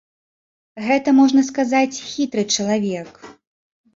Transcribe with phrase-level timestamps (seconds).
[0.85, 3.11] Гэта, можна сказаць, хітры чалавек.